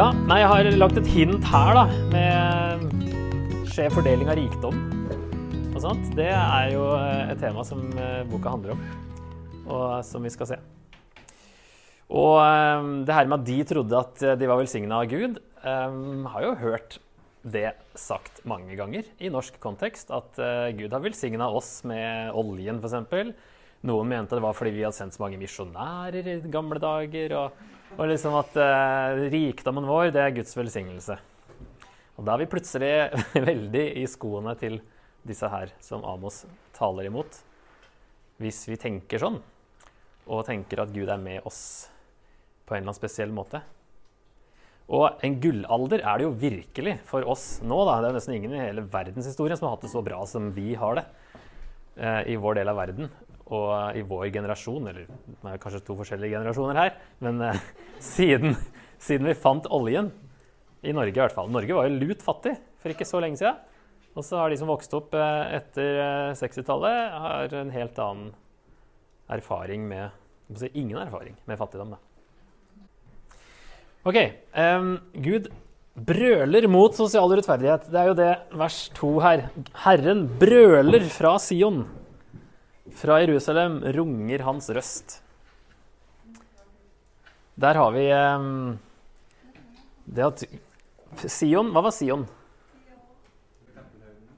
Ja, 0.00 0.14
nei, 0.16 0.38
jeg 0.40 0.48
har 0.48 0.66
lagt 0.80 0.96
et 0.96 1.08
hint 1.12 1.42
her, 1.44 1.76
da, 1.76 1.82
med 2.08 3.66
skjev 3.68 3.92
fordeling 3.92 4.30
av 4.32 4.38
rikdom 4.38 4.78
og 5.74 5.76
sånt. 5.82 6.06
Det 6.16 6.30
er 6.32 6.70
jo 6.72 6.86
et 6.96 7.36
tema 7.42 7.60
som 7.68 7.82
eh, 8.00 8.22
boka 8.30 8.54
handler 8.54 8.78
om, 8.78 8.80
og 9.66 9.84
som 10.08 10.24
vi 10.24 10.32
skal 10.32 10.48
se. 10.54 10.58
Og 12.16 12.32
eh, 12.40 12.88
det 13.04 13.18
her 13.18 13.28
med 13.28 13.42
at 13.42 13.46
de 13.50 13.58
trodde 13.74 14.00
at 14.00 14.24
de 14.40 14.48
var 14.48 14.62
velsigna 14.62 15.02
av 15.02 15.12
Gud, 15.12 15.36
eh, 15.68 16.00
har 16.32 16.48
jo 16.48 16.56
hørt 16.62 16.96
det 17.44 17.74
sagt 17.92 18.40
mange 18.48 18.80
ganger 18.80 19.04
i 19.20 19.28
norsk 19.28 19.60
kontekst. 19.60 20.08
At 20.16 20.40
Gud 20.80 20.96
har 20.96 21.04
velsigna 21.04 21.52
oss 21.52 21.82
med 21.84 22.32
oljen, 22.40 22.80
f.eks. 22.80 23.36
Noen 23.88 24.10
mente 24.10 24.36
det 24.36 24.44
var 24.44 24.56
fordi 24.56 24.74
vi 24.74 24.82
hadde 24.84 24.96
sendt 24.98 25.16
så 25.16 25.22
mange 25.22 25.38
misjonærer 25.40 26.26
i 26.28 26.40
gamle 26.52 26.80
dager. 26.82 27.36
og 27.38 27.68
og 27.98 28.06
liksom 28.06 28.36
at 28.38 28.54
uh, 28.54 29.18
rikdommen 29.32 29.88
vår, 29.88 30.12
det 30.14 30.22
er 30.22 30.34
Guds 30.36 30.54
velsignelse. 30.54 31.16
Og 32.18 32.26
da 32.26 32.34
er 32.34 32.44
vi 32.44 32.50
plutselig 32.52 32.92
veldig 33.50 33.86
i 33.98 34.04
skoene 34.10 34.54
til 34.60 34.78
disse 35.26 35.48
her 35.50 35.72
som 35.82 36.04
Amos 36.06 36.44
taler 36.76 37.08
imot. 37.08 37.40
Hvis 38.40 38.62
vi 38.70 38.78
tenker 38.80 39.20
sånn, 39.20 39.40
og 40.30 40.46
tenker 40.46 40.84
at 40.84 40.94
Gud 40.94 41.10
er 41.10 41.20
med 41.20 41.42
oss 41.48 41.90
på 42.68 42.76
en 42.76 42.80
eller 42.80 42.92
annen 42.92 43.00
spesiell 43.00 43.32
måte. 43.34 43.62
Og 44.90 45.22
en 45.26 45.36
gullalder 45.42 46.04
er 46.04 46.20
det 46.20 46.26
jo 46.26 46.36
virkelig 46.38 46.96
for 47.08 47.26
oss 47.30 47.58
nå. 47.62 47.78
da. 47.88 47.98
Det 48.02 48.10
er 48.10 48.16
nesten 48.18 48.36
ingen 48.36 48.54
i 48.54 48.62
hele 48.62 48.86
verdenshistorien 48.90 49.58
som 49.58 49.66
har 49.66 49.74
hatt 49.74 49.86
det 49.86 49.92
så 49.92 50.02
bra 50.06 50.22
som 50.30 50.50
vi 50.54 50.76
har 50.78 51.00
det 51.00 51.04
uh, 51.98 52.22
i 52.30 52.38
vår 52.38 52.60
del 52.60 52.70
av 52.70 52.78
verden 52.78 53.10
og 53.50 53.96
i 53.98 54.02
vår 54.06 54.28
generasjon, 54.34 54.90
eller 54.92 55.06
er 55.50 55.62
kanskje 55.62 55.82
to 55.86 55.96
forskjellige 55.98 56.36
generasjoner 56.36 56.78
her, 56.78 56.92
men 57.24 57.40
eh, 57.48 57.62
siden, 58.12 58.54
siden, 59.02 59.26
vi 59.26 59.38
fant 59.38 59.66
oljen, 59.74 60.12
i 60.80 60.94
Norge 60.96 61.12
i 61.12 61.20
hvert 61.20 61.34
fall 61.36 61.50
Norge 61.52 61.74
var 61.76 61.90
jo 61.90 61.98
lut 62.00 62.22
fattig 62.24 62.54
for 62.80 62.88
ikke 62.94 63.04
så 63.04 63.18
lenge 63.20 63.36
siden. 63.36 63.58
Og 64.16 64.24
så 64.24 64.38
har 64.40 64.50
de 64.50 64.56
som 64.58 64.70
vokste 64.70 64.96
opp 64.96 65.12
uh, 65.14 65.52
etter 65.54 65.98
uh, 66.00 66.04
eh, 66.32 66.38
60-tallet, 66.38 67.18
har 67.24 67.52
en 67.60 67.72
helt 67.74 67.98
annen 68.02 68.30
erfaring 69.30 69.84
med 69.86 70.56
si, 70.56 70.70
Ingen 70.72 70.98
erfaring 70.98 71.36
med 71.46 71.60
fattigdom, 71.60 71.92
da. 71.94 72.00
OK. 74.08 74.18
Um, 74.56 74.94
Gud 75.20 75.50
brøler 75.94 76.66
mot 76.72 76.96
sosial 76.96 77.28
urettferdighet. 77.30 77.86
Det 77.92 78.00
er 78.00 78.08
jo 78.08 78.18
det 78.18 78.32
vers 78.56 78.80
to 78.96 79.12
her. 79.22 79.46
Herren 79.84 80.24
brøler 80.40 81.04
fra 81.12 81.36
Sion. 81.42 81.84
Fra 82.96 83.20
Jerusalem 83.22 83.80
runger 83.94 84.42
hans 84.46 84.70
røst. 84.74 85.20
Der 87.60 87.76
har 87.76 87.90
vi 87.92 88.06
um, 88.14 88.78
det 90.08 90.24
at 90.24 90.44
Sion 91.28 91.70
Hva 91.74 91.82
var 91.84 91.94
Sion? 91.94 92.24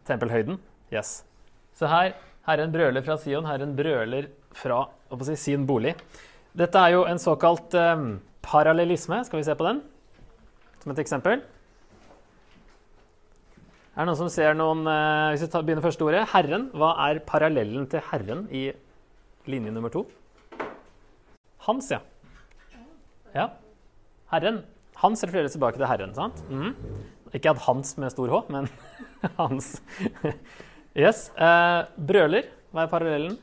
Tempelhøyden. 0.08 0.58
Yes. 0.92 1.22
Så 1.78 1.86
her 1.86 2.16
Herren 2.48 2.72
brøler 2.74 3.04
fra 3.06 3.16
Sion, 3.22 3.46
Herren 3.46 3.76
brøler 3.78 4.26
fra 4.58 4.82
si, 5.22 5.36
sin 5.38 5.66
bolig. 5.66 5.94
Dette 6.58 6.78
er 6.78 6.96
jo 6.96 7.04
en 7.06 7.20
såkalt 7.22 7.74
um, 7.78 8.16
parallellisme. 8.42 9.22
Skal 9.24 9.38
vi 9.38 9.46
se 9.46 9.54
på 9.54 9.68
den 9.68 9.82
som 10.82 10.92
et 10.92 11.02
eksempel? 11.04 11.44
Er 13.92 14.06
det 14.06 14.08
noen 14.08 14.20
som 14.22 14.28
ser 14.32 14.54
noen 14.56 14.86
uh, 14.88 15.30
Hvis 15.34 15.42
vi 15.44 15.50
tar, 15.52 15.64
begynner 15.68 15.84
første 15.84 16.04
ordet. 16.06 16.22
Herren. 16.32 16.70
Hva 16.72 16.94
er 17.10 17.18
parallellen 17.28 17.84
til 17.92 18.00
Herren 18.08 18.46
i 18.48 18.70
linje 19.52 19.72
nummer 19.74 19.92
to? 19.92 20.06
Hans, 21.66 21.90
ja. 21.92 21.98
Ja. 23.36 23.50
Herren. 24.32 24.62
Hans 25.02 25.24
refererer 25.26 25.52
tilbake 25.52 25.76
til 25.76 25.84
Herren, 25.90 26.14
sant? 26.16 26.40
Mm. 26.48 26.72
Ikke 27.36 27.52
at 27.52 27.60
Hans 27.66 27.92
med 28.00 28.14
stor 28.14 28.32
H, 28.32 28.38
men 28.54 28.70
Hans. 29.40 29.74
yes. 30.96 31.26
Uh, 31.36 31.84
brøler. 32.00 32.48
Hva 32.72 32.86
er 32.86 32.92
parallellen? 32.94 33.36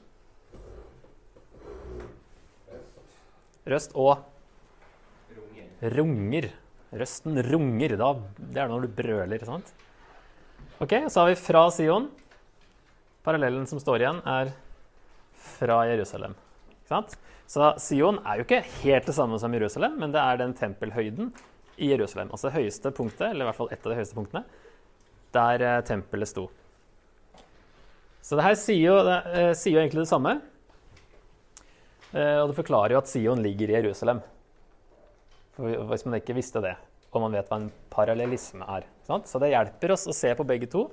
Røst 3.69 3.93
og 3.93 4.25
Runger. 5.93 6.49
Røsten 6.89 7.37
runger. 7.45 7.93
Da, 8.01 8.09
det 8.39 8.63
er 8.65 8.73
når 8.73 8.87
du 8.87 8.97
brøler, 8.97 9.45
sant? 9.45 9.69
Ok, 10.81 10.93
Så 11.09 11.19
har 11.19 11.27
vi 11.27 11.35
fra 11.35 11.71
Sion. 11.71 12.05
Parallellen 13.23 13.65
som 13.67 13.81
står 13.83 13.99
igjen, 13.99 14.21
er 14.23 14.53
fra 15.35 15.81
Jerusalem. 15.89 16.37
Så 16.87 17.65
Sion 17.83 18.21
er 18.23 18.39
jo 18.39 18.45
ikke 18.45 18.61
helt 18.77 19.09
det 19.09 19.15
samme 19.17 19.35
som 19.41 19.51
Jerusalem, 19.51 19.97
men 19.99 20.15
det 20.15 20.23
er 20.23 20.39
den 20.39 20.55
tempelhøyden 20.55 21.33
i 21.75 21.91
Jerusalem. 21.91 22.31
Altså 22.31 22.47
det 22.47 22.55
høyeste 22.55 22.93
punktet, 22.95 23.27
eller 23.27 23.43
i 23.43 23.49
hvert 23.49 23.59
fall 23.59 23.73
et 23.75 23.83
av 23.83 23.91
de 23.91 23.99
høyeste 23.99 24.15
punktene, 24.15 24.45
der 25.35 25.67
eh, 25.67 25.83
tempelet 25.83 26.31
sto. 26.31 26.47
Så 28.23 28.39
det 28.39 28.47
her 28.47 28.55
sier 28.63 28.85
jo, 28.85 28.97
det, 29.03 29.19
eh, 29.35 29.51
sier 29.59 29.75
jo 29.75 29.83
egentlig 29.83 30.05
det 30.05 30.13
samme. 30.13 30.37
Eh, 32.15 32.37
og 32.39 32.53
det 32.53 32.61
forklarer 32.63 32.95
jo 32.95 33.03
at 33.03 33.11
Sion 33.11 33.43
ligger 33.43 33.67
i 33.67 33.81
Jerusalem. 33.81 34.23
For 35.59 35.91
hvis 35.91 36.07
man 36.07 36.21
ikke 36.21 36.39
visste 36.39 36.63
det 36.63 36.77
og 37.09 37.23
man 37.23 37.35
vet 37.35 37.49
hva 37.49 37.59
en 37.61 37.69
parallellisme 37.91 38.65
er. 38.77 38.87
Sant? 39.07 39.29
Så 39.29 39.41
det 39.41 39.51
hjelper 39.53 39.95
oss 39.95 40.07
å 40.09 40.15
se 40.15 40.31
på 40.37 40.45
begge 40.47 40.69
to, 40.69 40.87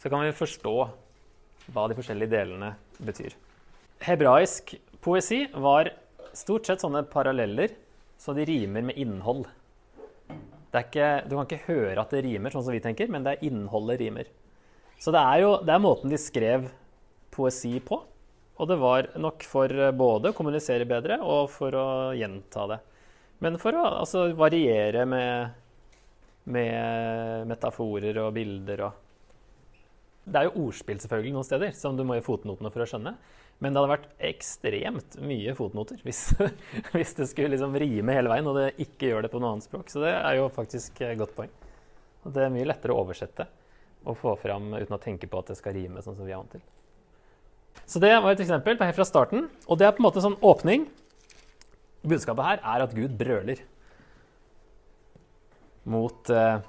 så 0.00 0.12
kan 0.12 0.24
vi 0.26 0.36
forstå 0.36 0.74
hva 1.72 1.86
de 1.88 1.96
forskjellige 1.98 2.34
delene 2.34 2.74
betyr. 3.02 3.34
Hebraisk 4.04 4.74
poesi 5.02 5.46
var 5.54 5.90
stort 6.36 6.68
sett 6.68 6.82
sånne 6.84 7.06
paralleller, 7.08 7.72
så 8.20 8.34
de 8.36 8.44
rimer 8.48 8.84
med 8.86 8.98
innhold. 9.00 9.46
Ikke, 10.76 11.22
du 11.24 11.32
kan 11.32 11.46
ikke 11.46 11.70
høre 11.70 12.02
at 12.02 12.10
det 12.12 12.20
rimer, 12.26 12.52
sånn 12.52 12.66
som 12.66 12.74
vi 12.74 12.82
tenker, 12.84 13.08
men 13.08 13.24
det 13.24 13.36
er 13.36 13.46
innholdet 13.48 14.02
rimer. 14.02 14.28
Så 15.00 15.12
det 15.14 15.22
er 15.22 15.40
jo 15.40 15.54
det 15.64 15.72
er 15.72 15.80
måten 15.80 16.12
de 16.12 16.18
skrev 16.20 16.68
poesi 17.32 17.78
på. 17.84 18.02
Og 18.56 18.68
det 18.68 18.76
var 18.80 19.08
nok 19.20 19.44
for 19.44 19.72
både 19.96 20.32
å 20.32 20.36
kommunisere 20.36 20.88
bedre 20.88 21.18
og 21.24 21.50
for 21.52 21.76
å 21.76 21.86
gjenta 22.16 22.64
det. 22.72 22.78
Men 23.44 23.58
for 23.60 23.76
å 23.76 23.84
altså, 24.02 24.28
variere 24.36 25.04
med, 25.08 25.56
med, 26.48 27.46
metaforer 27.50 28.22
og 28.22 28.30
bilder 28.36 28.86
og 28.88 29.02
Det 30.26 30.40
er 30.40 30.48
jo 30.48 30.66
ordspill 30.66 30.98
selvfølgelig 30.98 31.34
noen 31.36 31.46
steder, 31.46 31.74
som 31.76 31.96
du 31.96 32.02
må 32.06 32.16
i 32.16 32.24
fotnotene 32.24 32.72
for 32.74 32.82
å 32.82 32.88
skjønne. 32.90 33.12
Men 33.62 33.72
det 33.72 33.80
hadde 33.80 33.92
vært 33.92 34.08
ekstremt 34.28 35.14
mye 35.24 35.54
fotnoter 35.56 36.00
hvis, 36.04 36.24
hvis 36.96 37.14
det 37.16 37.28
skulle 37.30 37.54
liksom 37.54 37.76
rime 37.78 38.16
hele 38.16 38.32
veien, 38.32 38.48
og 38.50 38.58
det 38.58 38.72
ikke 38.82 39.12
gjør 39.12 39.24
det 39.24 39.30
på 39.32 39.40
noe 39.40 39.54
annet 39.54 39.68
språk. 39.68 39.92
Så 39.92 40.02
det 40.02 40.12
er 40.16 40.40
jo 40.40 40.50
faktisk 40.52 41.00
et 41.06 41.20
godt 41.20 41.36
poeng. 41.36 41.52
Og 42.26 42.34
det 42.34 42.42
er 42.42 42.52
mye 42.52 42.66
lettere 42.66 42.92
å 42.96 43.04
oversette 43.04 43.46
og 44.06 44.18
få 44.18 44.34
fram 44.38 44.72
uten 44.74 44.94
å 44.94 45.02
tenke 45.02 45.28
på 45.30 45.38
at 45.40 45.52
det 45.52 45.58
skal 45.58 45.74
rime 45.74 46.02
sånn 46.02 46.18
som 46.18 46.26
vi 46.26 46.34
er 46.34 46.40
vant 46.40 46.52
til. 46.54 46.64
Så 47.86 48.02
det 48.02 48.12
var 48.12 48.32
et 48.32 48.42
eksempel 48.42 48.78
helt 48.80 48.98
fra 48.98 49.06
starten. 49.06 49.48
Og 49.66 49.78
det 49.78 49.86
er 49.86 49.94
på 49.94 50.02
en 50.02 50.06
måte 50.08 50.20
en 50.20 50.28
sånn 50.30 50.40
åpning 50.46 50.86
Budskapet 52.06 52.46
her 52.46 52.62
er 52.62 52.84
at 52.84 52.94
Gud 52.94 53.16
brøler 53.18 53.62
mot 55.86 56.30
eh, 56.30 56.64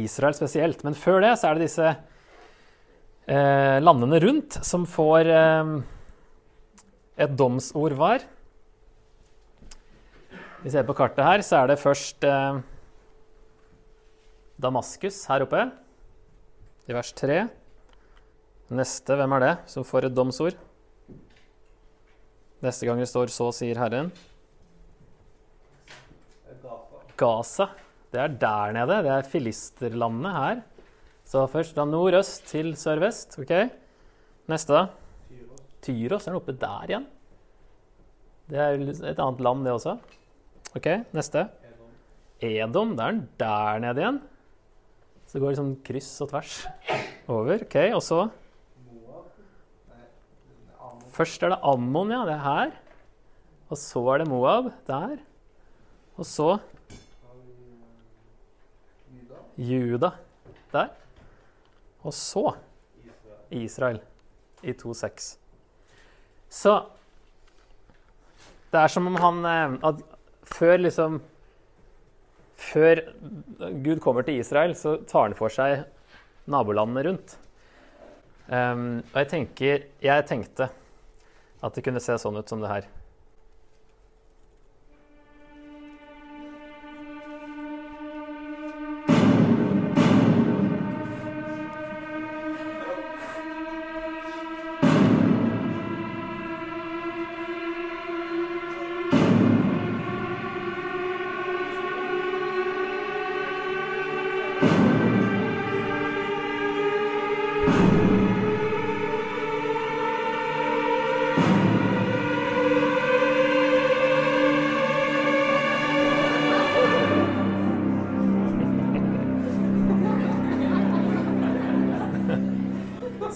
Israel 0.00 0.36
spesielt. 0.36 0.82
Men 0.86 0.96
før 0.98 1.22
det 1.24 1.34
så 1.38 1.50
er 1.50 1.58
det 1.58 1.68
disse 1.68 1.86
eh, 3.28 3.78
landene 3.82 4.20
rundt 4.24 4.58
som 4.66 4.86
får 4.88 5.30
eh, 5.32 5.72
et 7.24 7.36
domsord 7.38 7.96
hver. 7.98 8.26
Vi 10.62 10.72
ser 10.74 10.86
på 10.86 10.96
kartet 10.98 11.22
her, 11.22 11.44
så 11.46 11.62
er 11.62 11.70
det 11.70 11.80
først 11.82 12.24
eh, 12.26 12.58
Damaskus 14.58 15.20
her 15.30 15.46
oppe, 15.46 15.68
i 16.88 16.96
vers 16.96 17.12
3. 17.14 17.44
Neste, 18.74 19.14
hvem 19.16 19.36
er 19.36 19.44
det 19.44 19.52
som 19.70 19.86
får 19.86 20.08
et 20.08 20.16
domsord? 20.16 20.58
Neste 22.62 22.86
gang 22.86 22.98
det 22.98 23.08
står 23.08 23.26
'så 23.30 23.52
sier 23.54 23.76
Herren'. 23.76 24.10
Gaza. 27.16 27.68
Det 28.12 28.20
er 28.20 28.28
der 28.28 28.72
nede. 28.72 29.02
Det 29.02 29.10
er 29.10 29.22
filisterlandet 29.22 30.32
her. 30.32 30.62
Så 31.24 31.46
først 31.46 31.74
da 31.76 31.84
nordøst 31.84 32.46
til 32.46 32.74
sørvest. 32.76 33.38
ok? 33.38 33.70
Neste, 34.48 34.72
da? 34.72 34.86
Tyros. 35.82 36.26
Er 36.26 36.32
den 36.32 36.40
oppe 36.40 36.52
der 36.52 36.86
igjen? 36.88 37.06
Det 38.48 38.58
er 38.58 39.10
et 39.10 39.18
annet 39.18 39.40
land, 39.40 39.64
det 39.64 39.72
også. 39.72 39.98
Ok, 40.76 40.86
neste. 41.12 41.48
Edom. 42.40 42.96
Det 42.96 43.04
er 43.04 43.12
den 43.12 43.28
der 43.38 43.78
nede 43.78 44.00
igjen. 44.00 44.20
Så 45.28 45.40
går 45.42 45.52
det 45.52 45.58
sånn 45.58 45.74
kryss 45.84 46.22
og 46.24 46.30
tvers 46.30 46.66
over. 47.28 47.64
Ok, 47.66 47.76
Og 47.92 48.02
så 48.02 48.30
Først 51.18 51.42
er 51.42 51.50
det 51.50 51.62
Ammon, 51.66 52.12
ja. 52.14 52.22
Det 52.28 52.36
er 52.36 52.44
her. 52.44 52.76
Og 53.68 53.80
så 53.80 54.02
er 54.12 54.22
det 54.22 54.28
Moab 54.30 54.70
der. 54.86 55.16
Og 56.16 56.26
så 56.26 56.58
Juda 59.58 60.12
der. 60.72 60.92
Og 62.06 62.14
så 62.14 62.52
Israel 63.50 63.98
i 64.62 64.72
2,6. 64.72 65.34
Så 66.48 66.76
det 68.70 68.78
er 68.78 68.92
som 68.92 69.06
om 69.08 69.18
han 69.18 69.44
eh, 69.48 69.76
at 69.88 70.06
Før 70.48 70.76
liksom 70.80 71.20
før 72.58 73.00
Gud 73.84 74.00
kommer 74.00 74.24
til 74.26 74.40
Israel, 74.40 74.74
så 74.76 74.96
tar 75.06 75.28
han 75.28 75.36
for 75.38 75.52
seg 75.52 75.84
nabolandene 76.50 77.04
rundt. 77.06 77.36
Um, 78.48 79.04
og 79.12 79.18
jeg, 79.20 79.28
tenker, 79.30 79.84
jeg 80.02 80.24
tenkte 80.26 80.70
at 81.62 81.74
det 81.74 81.84
kunne 81.86 82.02
se 82.02 82.16
sånn 82.20 82.38
ut 82.38 82.50
som 82.50 82.62
det 82.62 82.70
her. 82.70 82.88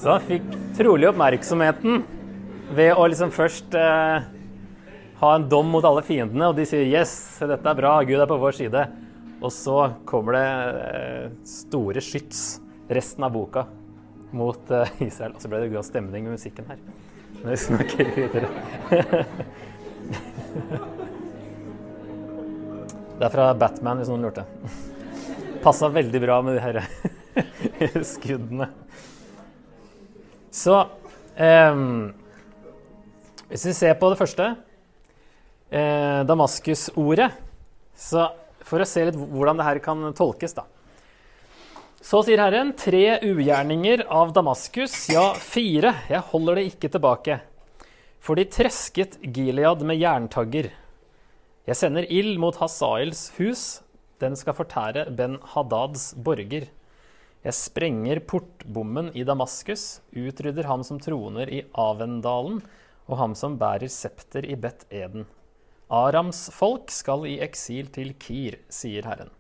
Så 0.03 0.11
han 0.11 0.25
fikk 0.27 0.43
trolig 0.75 1.07
oppmerksomheten 1.13 2.01
ved 2.75 2.97
å 2.99 3.05
liksom 3.07 3.31
først 3.31 3.71
eh, 3.79 4.25
ha 5.21 5.31
en 5.37 5.45
dom 5.47 5.69
mot 5.71 5.85
alle 5.87 6.03
fiendene, 6.03 6.49
og 6.51 6.57
de 6.59 6.65
sier 6.67 6.83
'yes, 6.91 7.39
dette 7.39 7.63
er 7.71 7.79
bra, 7.79 8.03
Gud 8.03 8.19
er 8.19 8.27
på 8.27 8.43
vår 8.43 8.51
side'. 8.59 8.83
Og 9.39 9.53
så 9.55 9.95
kommer 10.05 10.33
det 10.35 10.43
eh, 10.83 11.31
store 11.47 12.03
skyts 12.03 12.61
resten 12.91 13.23
av 13.23 13.31
boka 13.31 13.63
mot 14.35 14.59
eh, 14.75 14.91
Israel. 15.07 15.39
Og 15.39 15.41
så 15.45 15.47
ble 15.47 15.63
det 15.63 15.71
god 15.77 15.87
stemning 15.87 16.27
med 16.27 16.35
musikken 16.35 16.67
her 16.67 16.83
når 17.39 17.51
vi 17.55 17.57
snakker 17.63 18.05
videre. 18.19 18.49
det 23.19 23.23
er 23.23 23.35
fra 23.39 23.55
Batman, 23.55 23.99
hvis 24.03 24.11
noen 24.11 24.27
lurte. 24.27 24.45
Passa 25.63 25.87
veldig 25.95 26.21
bra 26.27 26.43
med 26.43 26.59
de 26.59 26.63
her 26.67 26.83
skuddene. 28.17 28.82
Så 30.53 30.75
eh, 31.37 31.81
Hvis 33.49 33.65
vi 33.71 33.75
ser 33.77 33.97
på 34.01 34.11
det 34.13 34.21
første, 34.21 34.51
eh, 35.73 36.21
Damaskus-ordet 36.29 37.31
Så 37.97 38.29
for 38.63 38.83
å 38.83 38.89
se 38.89 39.07
litt 39.09 39.19
hvordan 39.19 39.59
det 39.59 39.67
her 39.67 39.81
kan 39.85 40.05
tolkes, 40.17 40.55
da. 40.55 40.63
Så 42.03 42.21
sier 42.27 42.41
Herren, 42.41 42.73
tre 42.79 43.19
ugjerninger 43.23 44.05
av 44.11 44.31
Damaskus, 44.35 44.95
ja, 45.13 45.33
fire, 45.39 45.93
jeg 46.11 46.23
holder 46.31 46.59
det 46.59 46.65
ikke 46.71 46.91
tilbake. 46.95 47.37
For 48.23 48.39
de 48.39 48.47
tresket 48.51 49.19
Gilead 49.23 49.83
med 49.87 49.99
jerntagger. 49.99 50.71
Jeg 51.67 51.79
sender 51.79 52.07
ild 52.11 52.39
mot 52.43 52.59
Hasaels 52.63 53.29
hus, 53.37 53.83
den 54.23 54.39
skal 54.39 54.57
fortære 54.57 55.09
Ben 55.15 55.37
Hadads 55.53 56.13
borger. 56.15 56.71
Jeg 57.43 57.59
sprenger 57.59 58.21
portbommen 58.23 59.09
i 59.19 59.25
Damaskus, 59.27 59.99
utrydder 60.15 60.69
ham 60.71 60.85
som 60.87 61.01
troner 61.03 61.51
i 61.51 61.65
Avendalen, 61.75 62.61
og 63.11 63.17
ham 63.19 63.33
som 63.35 63.57
bærer 63.59 63.91
septer 63.91 64.47
i 64.47 64.55
Bet 64.55 64.85
Eden. 64.95 65.25
Arams 65.91 66.45
folk 66.55 66.93
skal 66.95 67.27
i 67.27 67.41
eksil 67.43 67.89
til 67.93 68.13
Kir, 68.23 68.61
sier 68.71 69.09
Herren. 69.11 69.33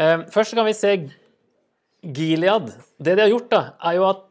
Eh, 0.00 0.24
først 0.32 0.56
kan 0.56 0.64
vi 0.64 0.72
se 0.78 0.94
Gilead. 2.00 2.72
Det 2.96 3.18
de 3.18 3.26
har 3.26 3.32
gjort, 3.34 3.50
da, 3.52 3.60
er 3.84 3.98
jo 3.98 4.06
at 4.08 4.24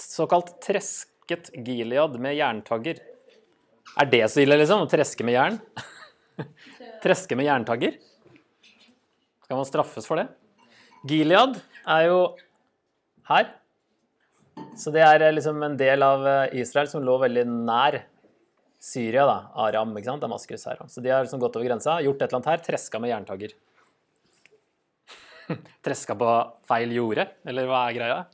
såkalt 0.00 0.54
tresket 0.64 1.52
Gilead 1.52 2.16
med 2.16 2.38
jerntagger. 2.38 3.02
Er 3.92 4.08
det 4.08 4.22
så 4.32 4.40
ille, 4.40 4.56
liksom? 4.56 4.86
Å 4.86 4.88
treske 4.88 5.26
med 5.28 5.36
jern? 5.36 5.60
treske 7.04 7.36
med 7.36 7.50
jerntagger? 7.50 8.00
Skal 9.44 9.60
man 9.60 9.68
straffes 9.68 10.08
for 10.08 10.22
det? 10.22 10.30
Gilead 11.04 11.60
er 11.88 12.06
jo 12.08 12.22
her. 13.30 13.52
Så 14.78 14.92
det 14.94 15.02
er 15.04 15.24
liksom 15.32 15.62
en 15.64 15.76
del 15.80 16.04
av 16.04 16.26
Israel 16.54 16.88
som 16.90 17.04
lå 17.04 17.16
veldig 17.22 17.44
nær 17.48 18.02
Syria, 18.82 19.22
da. 19.28 19.36
Aram, 19.62 19.92
ikke 19.94 20.10
sant? 20.10 20.24
Damaskus 20.24 20.64
her. 20.66 20.80
Så 20.90 20.98
de 21.04 21.12
har 21.12 21.22
liksom 21.22 21.38
gått 21.42 21.54
over 21.54 21.68
grensa, 21.68 22.00
gjort 22.02 22.18
et 22.18 22.24
eller 22.26 22.38
annet 22.40 22.50
her, 22.50 22.62
treska 22.66 22.98
med 22.98 23.12
jerntagger. 23.12 23.52
treska 25.86 26.14
på 26.18 26.30
feil 26.66 26.90
jorde, 26.96 27.24
eller 27.46 27.64
hva 27.70 27.80
er 27.86 27.98
greia? 27.98 28.18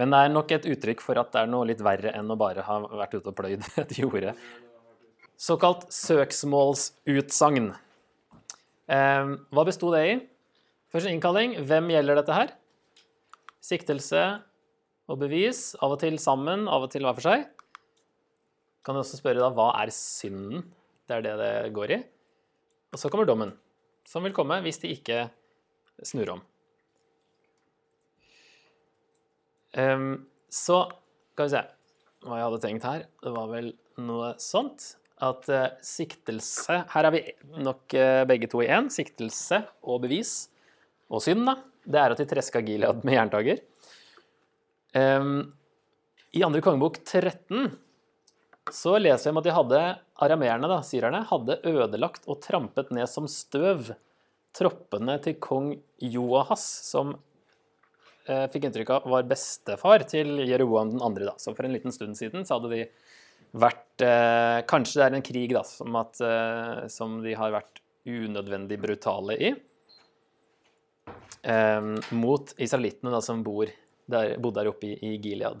Men 0.00 0.12
det 0.12 0.18
er 0.22 0.32
nok 0.32 0.48
et 0.56 0.68
uttrykk 0.72 1.00
for 1.04 1.14
at 1.20 1.28
det 1.34 1.40
er 1.42 1.52
noe 1.52 1.68
litt 1.68 1.84
verre 1.84 2.10
enn 2.16 2.32
å 2.32 2.40
bare 2.40 2.64
ha 2.64 2.74
vært 3.02 3.18
ute 3.18 3.30
og 3.32 3.36
pløyd 3.36 3.62
et 3.84 3.92
jorde. 4.00 4.32
Såkalt 5.36 5.82
søksmålsutsagn. 5.92 7.66
Eh, 8.96 9.24
hva 9.52 9.62
besto 9.68 9.92
det 9.92 10.02
i? 10.08 10.12
Først 10.92 11.08
en 11.08 11.16
innkalling. 11.16 11.56
Hvem 11.66 11.90
gjelder 11.90 12.20
dette 12.20 12.36
her? 12.36 12.52
Siktelse 13.64 14.24
og 15.10 15.20
bevis. 15.20 15.72
Av 15.82 15.94
og 15.96 16.00
til 16.02 16.18
sammen, 16.22 16.66
av 16.70 16.86
og 16.86 16.92
til 16.94 17.06
hver 17.06 17.16
for 17.18 17.26
seg. 17.26 17.46
Kan 18.86 18.94
du 18.94 19.02
også 19.02 19.18
spørre 19.18 19.42
da, 19.42 19.50
hva 19.50 19.72
er 19.82 19.90
synden? 19.94 20.68
Det 21.06 21.18
er 21.18 21.24
det 21.24 21.34
det 21.40 21.54
går 21.74 21.94
i. 21.96 21.98
Og 22.94 23.00
så 23.02 23.10
kommer 23.10 23.26
dommen, 23.26 23.50
som 24.06 24.22
vil 24.26 24.34
komme 24.34 24.60
hvis 24.62 24.78
de 24.82 24.92
ikke 24.94 25.24
snur 26.06 26.36
om. 26.36 26.44
Um, 29.76 30.12
så 30.48 30.86
skal 31.34 31.48
vi 31.48 31.52
se 31.52 31.64
hva 32.26 32.38
jeg 32.38 32.46
hadde 32.46 32.62
tenkt 32.62 32.86
her. 32.86 33.02
Det 33.22 33.32
var 33.34 33.50
vel 33.50 33.72
noe 34.06 34.32
sånt 34.40 34.94
at 35.24 35.48
uh, 35.48 35.74
siktelse 35.84 36.82
Her 36.92 37.08
er 37.08 37.14
vi 37.14 37.22
nok 37.64 37.94
uh, 37.96 38.22
begge 38.28 38.48
to 38.52 38.62
i 38.64 38.70
én. 38.72 38.88
Siktelse 38.92 39.64
og 39.82 40.04
bevis. 40.06 40.46
Og 41.12 41.22
synd, 41.22 41.44
da, 41.46 41.56
det 41.86 42.00
er 42.02 42.14
at 42.14 42.20
de 42.22 42.28
treska 42.28 42.62
Gilead 42.66 43.04
med 43.06 43.14
jerntager. 43.14 43.62
Um, 44.96 45.52
I 46.34 46.42
andre 46.46 46.62
kongebok 46.64 46.98
13 47.04 47.74
så 48.74 48.96
leser 48.98 49.28
vi 49.28 49.32
om 49.34 49.38
at 49.38 49.46
de 49.46 49.54
hadde 49.54 49.80
arameerne, 50.24 50.70
da, 50.70 50.80
syrerne, 50.82 51.22
hadde 51.28 51.60
ødelagt 51.70 52.26
og 52.26 52.40
trampet 52.42 52.90
ned 52.94 53.06
som 53.10 53.28
støv 53.30 53.92
troppene 54.56 55.18
til 55.22 55.36
kong 55.42 55.68
Joahas, 56.02 56.64
som 56.88 57.12
eh, 58.26 58.46
fikk 58.52 58.68
inntrykk 58.68 58.92
av 58.96 59.08
var 59.12 59.28
bestefar 59.28 60.06
til 60.10 60.40
Jeroboam 60.48 60.96
2. 60.96 61.12
Da. 61.20 61.36
Så 61.38 61.54
for 61.54 61.68
en 61.68 61.76
liten 61.76 61.94
stund 61.94 62.18
siden 62.18 62.46
så 62.48 62.56
hadde 62.56 62.72
de 62.72 62.82
vært 63.56 64.04
eh, 64.04 64.64
Kanskje 64.68 64.98
det 64.98 65.06
er 65.06 65.18
en 65.20 65.26
krig 65.30 65.54
da, 65.54 65.62
som, 65.68 65.94
at, 66.00 66.18
eh, 66.24 66.86
som 66.92 67.20
de 67.24 67.36
har 67.38 67.54
vært 67.54 67.82
unødvendig 68.06 68.80
brutale 68.82 69.38
i. 69.38 69.54
Eh, 71.46 71.80
mot 72.10 72.52
israelittene 72.58 73.22
som 73.22 73.42
bor 73.46 73.70
der, 74.10 74.36
bodde 74.42 74.62
der 74.62 74.70
oppe 74.72 74.88
i, 74.90 74.96
i 75.12 75.16
Gilead. 75.22 75.60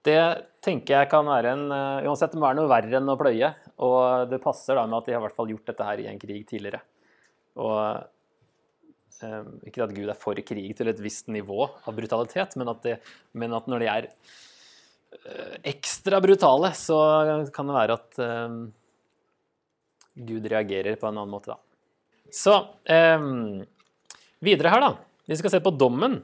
Det 0.00 0.20
tenker 0.64 0.96
jeg 0.96 1.08
kan 1.12 1.26
være 1.28 1.50
en 1.52 1.66
uh, 1.68 2.06
Uansett 2.08 2.32
må 2.32 2.46
være 2.46 2.56
noe 2.56 2.70
verre 2.70 2.96
enn 2.96 3.12
å 3.12 3.18
pløye. 3.20 3.50
Og 3.84 4.30
det 4.30 4.40
passer 4.40 4.78
da 4.78 4.86
med 4.88 5.00
at 5.00 5.08
de 5.08 5.14
har 5.16 5.20
i 5.20 5.26
hvert 5.26 5.36
fall 5.36 5.52
gjort 5.52 5.68
dette 5.68 5.88
her 5.90 6.00
i 6.00 6.08
en 6.08 6.20
krig 6.20 6.46
tidligere. 6.48 6.80
Og 7.60 7.76
um, 9.26 9.50
Ikke 9.68 9.84
at 9.84 9.92
Gud 9.96 10.08
er 10.08 10.16
for 10.16 10.40
krig 10.46 10.72
til 10.78 10.88
et 10.92 11.02
visst 11.04 11.28
nivå 11.32 11.66
av 11.68 11.96
brutalitet, 11.96 12.56
men 12.60 12.72
at, 12.72 12.80
det, 12.86 12.96
men 13.36 13.56
at 13.56 13.68
når 13.68 13.84
de 13.84 13.90
er 13.92 14.08
uh, 14.08 15.56
ekstra 15.68 16.22
brutale, 16.24 16.72
så 16.78 17.00
kan 17.52 17.68
det 17.68 17.76
være 17.76 17.98
at 18.00 18.22
um, 18.24 18.62
Gud 20.16 20.48
reagerer 20.48 20.96
på 20.96 21.10
en 21.10 21.20
annen 21.20 21.36
måte, 21.36 21.52
da. 21.52 21.60
Så 22.32 22.56
um, 22.88 23.60
videre 24.44 24.72
her, 24.72 24.82
da. 24.82 24.90
Vi 25.28 25.38
skal 25.38 25.52
se 25.54 25.62
på 25.62 25.72
dommen. 25.76 26.20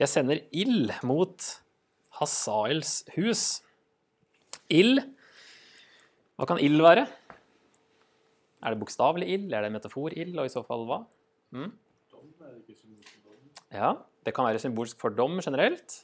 Jeg 0.00 0.10
sender 0.10 0.42
ild 0.54 0.92
mot 1.06 1.48
Hasaels 2.18 3.02
hus. 3.16 3.44
Ild. 4.72 5.02
Hva 6.38 6.48
kan 6.50 6.60
ild 6.62 6.82
være? 6.82 7.06
Er 8.64 8.72
det 8.72 8.80
bokstavelig 8.80 9.28
ild? 9.36 9.52
Er 9.52 9.66
det 9.66 9.74
metafor-ild, 9.74 10.38
og 10.38 10.48
i 10.48 10.52
så 10.52 10.64
fall 10.66 10.86
hva? 10.88 11.02
Mm? 11.54 11.70
Ja, 13.74 13.92
det 14.24 14.32
kan 14.34 14.46
være 14.46 14.62
symbolsk 14.62 14.98
for 15.00 15.14
dom 15.14 15.40
generelt. 15.44 16.00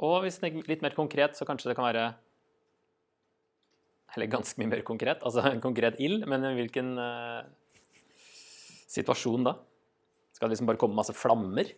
Og 0.00 0.22
hvis 0.24 0.40
det 0.40 0.50
er 0.50 0.68
litt 0.70 0.84
mer 0.84 0.96
konkret, 0.96 1.36
så 1.36 1.46
kanskje 1.48 1.70
det 1.70 1.76
kan 1.78 1.88
være 1.90 2.10
Eller 4.16 4.26
ganske 4.26 4.58
mye 4.58 4.66
mer 4.66 4.80
konkret, 4.82 5.20
altså 5.22 5.44
en 5.46 5.60
konkret 5.62 6.00
ild, 6.02 6.24
men 6.26 6.42
hvilken 6.56 6.96
uh, 6.98 7.44
situasjon 8.90 9.44
da? 9.46 9.52
Skal 10.40 10.48
det 10.48 10.54
liksom 10.54 10.68
bare 10.70 10.80
komme 10.80 10.96
masse 10.96 11.12
flammer 11.12 11.68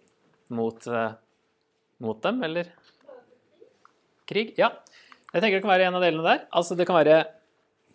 mot, 0.54 0.84
uh, 0.86 1.16
mot 1.98 2.18
dem, 2.22 2.36
eller? 2.46 2.68
Krig? 4.30 4.52
Ja. 4.54 4.68
Jeg 5.32 5.42
tenker 5.42 5.56
det 5.56 5.64
kan 5.64 5.72
være 5.72 5.88
en 5.90 5.96
av 5.98 6.04
delene 6.04 6.22
der. 6.22 6.44
Altså 6.54 6.76
det 6.78 6.86
kan 6.86 6.94
være 6.94 7.16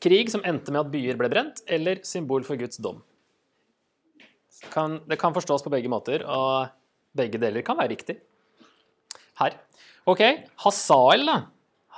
krig 0.03 0.27
som 0.33 0.43
endte 0.43 0.74
med 0.75 0.81
at 0.81 0.89
byer 0.91 1.15
ble 1.21 1.29
brent, 1.31 1.62
eller 1.71 2.01
symbol 2.03 2.43
for 2.43 2.59
Guds 2.59 2.81
dom. 2.83 3.00
Kan, 4.74 4.97
det 5.07 5.15
kan 5.21 5.31
forstås 5.38 5.63
på 5.63 5.71
begge 5.71 5.88
måter, 5.88 6.25
og 6.27 6.67
begge 7.15 7.39
deler 7.39 7.63
kan 7.63 7.79
være 7.79 7.93
riktig. 7.93 8.17
Her. 9.39 9.55
OK, 10.03 10.25
Hasael, 10.65 11.24
da. 11.31 11.38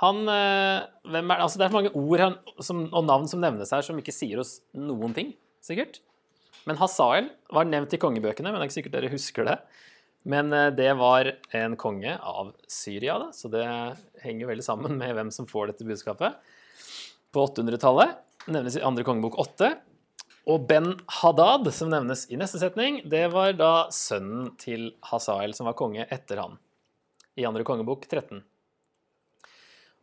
Han, 0.04 0.22
eh, 0.30 0.86
hvem 1.10 1.34
er, 1.34 1.42
altså 1.42 1.58
det 1.58 1.66
er 1.66 1.74
mange 1.74 1.90
ord 1.98 2.22
han, 2.22 2.38
som, 2.62 2.86
og 2.86 3.02
navn 3.10 3.26
som 3.26 3.42
nevnes 3.42 3.74
her, 3.74 3.82
som 3.82 3.98
ikke 3.98 4.14
sier 4.14 4.44
oss 4.44 4.60
noen 4.78 5.18
ting, 5.18 5.34
sikkert. 5.58 5.98
Men 6.68 6.78
Hasael 6.80 7.30
var 7.52 7.68
nevnt 7.68 7.94
i 7.96 8.00
kongebøkene, 8.00 8.50
men 8.50 8.60
det 8.60 8.66
er 8.66 8.70
ikke 8.70 8.78
sikkert 8.80 8.96
dere 8.98 9.12
husker 9.12 9.48
det. 9.48 9.56
Men 10.28 10.52
eh, 10.52 10.68
det 10.76 10.90
var 11.00 11.32
en 11.56 11.76
konge 11.80 12.16
av 12.16 12.52
Syria, 12.68 13.16
da, 13.22 13.30
så 13.32 13.48
det 13.52 13.66
henger 14.24 14.50
veldig 14.50 14.66
sammen 14.66 14.98
med 15.00 15.14
hvem 15.16 15.30
som 15.34 15.48
får 15.48 15.72
dette 15.72 15.86
budskapet. 15.88 16.36
På 17.32 17.46
800-tallet 17.46 18.18
nevnes 18.50 18.76
i 18.76 18.84
andre 18.84 19.06
kongebok 19.06 19.38
8. 19.40 19.72
Og 20.50 20.66
Ben 20.68 20.94
Hadad, 21.20 21.68
som 21.76 21.90
nevnes 21.92 22.26
i 22.32 22.38
neste 22.40 22.60
setning, 22.60 23.02
det 23.08 23.26
var 23.32 23.52
da 23.58 23.72
sønnen 23.94 24.52
til 24.60 24.90
Hasael, 25.10 25.54
som 25.56 25.68
var 25.68 25.76
konge 25.78 26.06
etter 26.08 26.40
han, 26.42 26.56
i 27.38 27.46
andre 27.48 27.64
kongebok 27.66 28.08
13. 28.08 28.40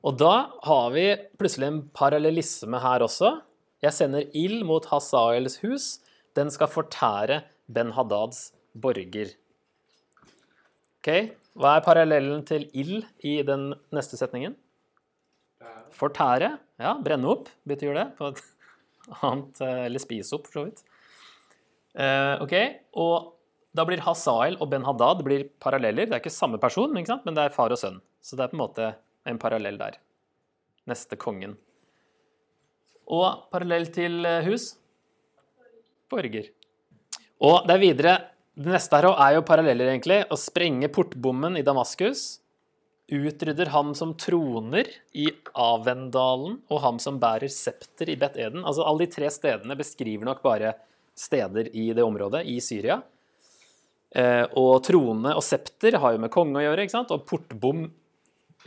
Og 0.08 0.18
da 0.18 0.36
har 0.64 0.92
vi 0.94 1.08
plutselig 1.40 1.68
en 1.68 1.82
parallellisme 1.96 2.80
her 2.80 3.04
også. 3.04 3.40
Jeg 3.84 3.96
sender 3.98 4.30
ild 4.38 4.62
mot 4.66 4.86
Hasaels 4.92 5.58
hus. 5.66 5.98
Den 6.38 6.52
skal 6.54 6.70
fortære 6.70 7.42
Ben 7.68 7.92
Hadads 7.98 8.52
borger. 8.78 9.34
Ok, 11.02 11.10
Hva 11.58 11.78
er 11.78 11.86
parallellen 11.86 12.44
til 12.46 12.68
ild 12.78 13.08
i 13.26 13.40
den 13.46 13.72
neste 13.96 14.20
setningen? 14.20 14.54
Fortære. 15.98 16.52
Ja, 16.78 16.92
brenne 17.02 17.32
opp 17.32 17.50
betyr 17.66 17.96
det. 17.98 18.06
På 18.20 18.30
et 18.34 18.44
annet, 19.26 19.62
eh, 19.66 19.86
eller 19.88 20.04
spise 20.04 20.36
opp, 20.38 20.46
for 20.46 20.60
så 20.60 20.66
vidt. 20.68 20.84
Eh, 21.98 22.36
ok, 22.44 22.56
Og 22.94 23.34
da 23.78 23.86
blir 23.86 24.02
Hasael 24.06 24.58
og 24.62 24.70
Ben 24.70 24.86
Hadad 24.86 25.24
blir 25.26 25.48
paralleller. 25.62 26.06
Det 26.06 26.18
er 26.18 26.22
ikke 26.22 26.34
samme 26.34 26.60
person, 26.62 26.94
ikke 26.98 27.20
men 27.26 27.38
det 27.38 27.48
er 27.48 27.56
far 27.56 27.74
og 27.74 27.82
sønn. 27.82 28.02
Så 28.22 28.38
det 28.38 28.46
er 28.46 28.52
på 28.54 28.58
en 28.58 28.64
måte 28.66 28.92
en 29.26 29.40
parallell 29.42 29.78
der. 29.80 29.98
Neste 30.90 31.18
kongen. 31.18 31.58
Og 33.08 33.48
parallell 33.54 33.88
til 33.94 34.26
eh, 34.28 34.44
hus? 34.46 34.76
Borger. 36.12 36.50
Og 37.44 37.68
det 37.68 37.76
er 37.76 37.84
videre 37.84 38.18
Det 38.58 38.72
neste 38.74 38.98
her 38.98 39.06
er 39.12 39.36
jo 39.36 39.46
paralleller, 39.46 39.92
egentlig. 39.92 40.24
Å 40.34 40.38
sprenge 40.40 40.90
portbommen 40.90 41.60
i 41.60 41.66
Damaskus. 41.66 42.40
Utrydder 43.14 43.70
ham 43.70 43.94
som 43.96 44.16
troner 44.18 44.90
i 45.14 45.28
Avendalen, 45.54 46.58
og 46.74 46.82
ham 46.82 46.98
som 47.00 47.20
bærer 47.22 47.54
septer 47.54 48.10
i 48.10 48.18
Bet 48.18 48.40
Eden. 48.42 48.66
Altså 48.66 48.82
Alle 48.82 49.06
de 49.06 49.14
tre 49.14 49.30
stedene 49.30 49.78
beskriver 49.78 50.26
nok 50.26 50.42
bare 50.42 50.74
steder 51.14 51.70
i 51.78 51.92
det 51.94 52.02
området, 52.02 52.44
i 52.50 52.58
Syria. 52.66 52.98
Eh, 54.18 54.46
og 54.58 54.82
trone 54.88 55.34
og 55.36 55.44
septer 55.46 56.00
har 56.02 56.16
jo 56.16 56.22
med 56.26 56.34
konge 56.34 56.58
å 56.58 56.66
gjøre, 56.66 56.88
ikke 56.88 56.98
sant? 56.98 57.14
Og 57.14 57.26
portbom 57.30 57.88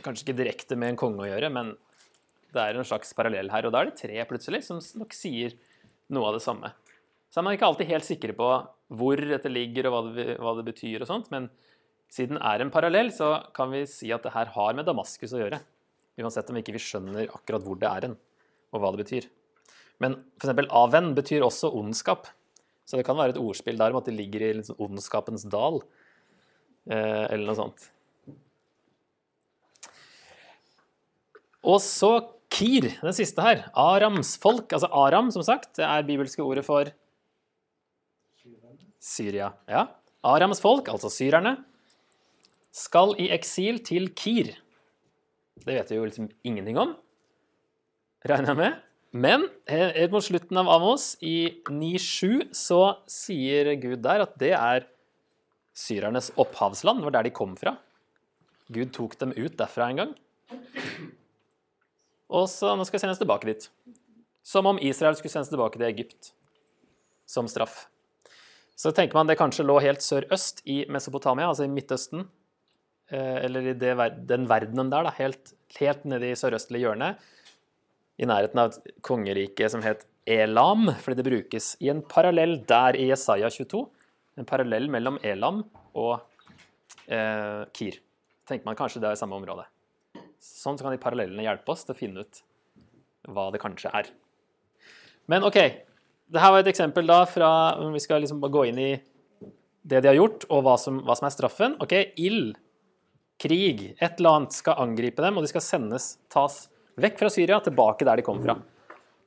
kanskje 0.05 0.27
ikke 0.27 0.39
direkte 0.39 0.77
med 0.79 0.93
en 0.93 0.99
konge 0.99 1.25
å 1.25 1.29
gjøre, 1.29 1.51
men 1.53 1.75
det 2.51 2.63
er 2.63 2.77
en 2.79 2.87
slags 2.87 3.11
parallell 3.17 3.51
her. 3.51 3.67
Og 3.67 3.73
da 3.73 3.81
er 3.81 3.91
det 3.91 3.99
tre 3.99 4.23
plutselig 4.29 4.63
som 4.67 4.79
nok 4.99 5.15
sier 5.15 5.55
noe 6.11 6.31
av 6.31 6.37
det 6.37 6.43
samme. 6.45 6.71
Så 7.31 7.39
er 7.39 7.47
man 7.47 7.55
ikke 7.55 7.67
alltid 7.69 7.87
helt 7.89 8.07
sikre 8.07 8.35
på 8.35 8.47
hvor 8.91 9.21
dette 9.23 9.51
ligger 9.51 9.87
og 9.87 9.93
hva 9.93 10.01
det, 10.17 10.25
hva 10.41 10.55
det 10.57 10.65
betyr 10.67 11.03
og 11.03 11.07
sånt, 11.07 11.29
men 11.31 11.47
siden 12.11 12.35
det 12.35 12.43
er 12.43 12.63
en 12.63 12.73
parallell, 12.73 13.11
så 13.15 13.37
kan 13.55 13.71
vi 13.71 13.85
si 13.87 14.09
at 14.11 14.25
det 14.25 14.33
her 14.35 14.51
har 14.51 14.75
med 14.75 14.87
Damaskus 14.89 15.31
å 15.31 15.39
gjøre. 15.39 15.61
Uansett 16.19 16.49
om 16.51 16.59
ikke 16.59 16.75
vi 16.75 16.81
skjønner 16.83 17.31
akkurat 17.31 17.63
hvor 17.63 17.79
det 17.79 17.87
er 17.87 18.09
hen, 18.09 18.17
og 18.75 18.83
hva 18.83 18.91
det 18.91 19.05
betyr. 19.05 19.29
Men 20.03 20.17
f.eks. 20.41 20.51
aven 20.67 21.13
betyr 21.15 21.45
også 21.45 21.71
ondskap. 21.79 22.27
Så 22.83 22.99
det 22.99 23.05
kan 23.07 23.15
være 23.15 23.37
et 23.37 23.39
ordspill 23.39 23.79
der 23.79 23.93
om 23.93 24.01
at 24.01 24.09
det 24.09 24.17
ligger 24.17 24.43
i 24.43 24.51
liksom 24.57 24.81
ondskapens 24.83 25.47
dal, 25.47 25.79
eh, 26.91 27.25
eller 27.31 27.47
noe 27.47 27.59
sånt. 27.61 27.87
Og 31.61 31.79
så 31.85 32.13
Kir, 32.51 32.89
den 32.99 33.15
siste 33.15 33.39
her. 33.45 33.61
Arams 33.79 34.33
folk. 34.41 34.73
Altså 34.75 34.89
Aram, 34.91 35.29
som 35.31 35.45
sagt, 35.47 35.69
det 35.77 35.85
er 35.87 36.03
bibelske 36.03 36.43
ordet 36.43 36.65
for 36.67 36.89
Syria. 39.01 39.51
Ja. 39.69 39.87
Arams 40.21 40.61
folk, 40.61 40.89
altså 40.93 41.09
syrerne, 41.09 41.55
skal 42.71 43.15
i 43.19 43.31
eksil 43.33 43.81
til 43.83 44.11
Kir. 44.15 44.53
Det 45.61 45.73
vet 45.73 45.91
vi 45.91 45.97
jo 45.97 46.05
liksom 46.07 46.29
ingenting 46.47 46.77
om, 46.79 46.93
regner 48.25 48.53
jeg 48.53 48.59
med. 48.61 48.79
Men 49.11 49.43
helt 49.67 50.13
mot 50.13 50.23
slutten 50.23 50.59
av 50.61 50.69
Amos, 50.71 51.17
i 51.19 51.63
9.7, 51.67 52.53
så 52.55 52.81
sier 53.11 53.73
Gud 53.81 53.99
der 54.05 54.23
at 54.23 54.37
det 54.39 54.53
er 54.55 54.85
syrernes 55.75 56.29
opphavsland. 56.39 57.01
Det 57.01 57.09
var 57.09 57.17
der 57.17 57.27
de 57.27 57.33
kom 57.35 57.57
fra. 57.59 57.75
Gud 58.71 58.93
tok 58.95 59.17
dem 59.19 59.33
ut 59.35 59.57
derfra 59.59 59.89
en 59.91 59.99
gang. 59.99 60.13
Og 62.31 62.47
så 62.47 62.71
nå 62.77 62.85
skal 62.87 63.01
jeg 63.01 63.03
sendes 63.03 63.19
tilbake 63.19 63.49
dit. 63.49 63.67
Som 64.47 64.69
om 64.69 64.79
Israel 64.79 65.17
skulle 65.19 65.33
sendes 65.33 65.51
tilbake 65.51 65.75
til 65.75 65.89
Egypt 65.89 66.31
som 67.27 67.51
straff. 67.51 67.90
Så 68.77 68.93
tenker 68.95 69.17
man 69.17 69.29
det 69.29 69.37
kanskje 69.39 69.65
lå 69.67 69.77
helt 69.83 70.03
sørøst 70.03 70.63
i 70.69 70.83
Mesopotamia, 70.89 71.49
altså 71.51 71.67
i 71.67 71.71
Midtøsten. 71.71 72.25
Eller 73.11 73.73
i 73.73 73.75
det, 73.75 73.91
den 74.29 74.47
verdenen 74.49 74.89
der, 74.91 75.05
da, 75.05 75.11
helt, 75.17 75.53
helt 75.77 76.05
nede 76.07 76.31
i 76.31 76.37
sørøstlige 76.39 76.87
hjørne. 76.87 77.11
I 78.21 78.27
nærheten 78.29 78.61
av 78.61 78.71
et 78.71 78.93
kongerike 79.05 79.67
som 79.71 79.83
het 79.85 80.05
Elam, 80.29 80.91
fordi 81.01 81.17
det 81.17 81.25
brukes 81.25 81.73
i 81.81 81.89
en 81.91 82.03
parallell 82.05 82.59
der 82.69 82.97
i 82.99 83.09
Jesaja 83.09 83.49
22. 83.51 83.83
En 84.39 84.47
parallell 84.47 84.87
mellom 84.93 85.17
Elam 85.25 85.63
og 85.97 86.21
eh, 87.07 87.67
Kir. 87.75 87.97
Tenker 88.47 88.67
man 88.67 88.77
kanskje 88.79 89.01
det 89.01 89.11
er 89.11 89.17
i 89.17 89.21
samme 89.21 89.37
område. 89.37 89.65
Sånn 90.41 90.77
så 90.77 90.85
kan 90.85 90.93
de 90.93 91.01
parallellene 91.01 91.45
hjelpe 91.45 91.73
oss 91.73 91.83
til 91.85 91.95
å 91.95 91.99
finne 91.99 92.25
ut 92.25 92.41
hva 93.29 93.49
det 93.53 93.61
kanskje 93.61 93.91
er. 93.97 94.09
Men 95.29 95.45
OK. 95.47 95.59
Dette 96.31 96.51
var 96.53 96.63
et 96.63 96.71
eksempel 96.71 97.07
da 97.09 97.23
fra 97.27 97.51
Vi 97.91 97.99
skal 97.99 98.23
liksom 98.23 98.39
gå 98.39 98.65
inn 98.69 98.79
i 98.79 98.91
det 99.81 99.99
de 100.03 100.11
har 100.11 100.15
gjort, 100.15 100.45
og 100.53 100.61
hva 100.63 100.75
som, 100.77 100.99
hva 101.03 101.15
som 101.17 101.25
er 101.25 101.33
straffen. 101.33 101.75
OK, 101.81 101.95
ild, 102.21 102.53
krig, 103.41 103.95
et 103.97 104.19
eller 104.19 104.37
annet 104.37 104.53
skal 104.53 104.77
angripe 104.83 105.23
dem, 105.25 105.39
og 105.39 105.43
de 105.43 105.49
skal 105.49 105.63
sendes, 105.65 106.11
tas 106.29 106.67
vekk 107.01 107.17
fra 107.17 107.31
Syria, 107.33 107.57
tilbake 107.65 108.05
der 108.05 108.21
de 108.21 108.25
kom 108.25 108.43
fra. 108.43 108.59